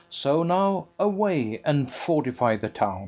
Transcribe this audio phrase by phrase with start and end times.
[0.09, 2.99] So, now away and fortify the town.